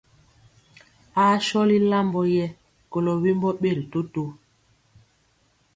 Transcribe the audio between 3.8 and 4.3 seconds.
toto.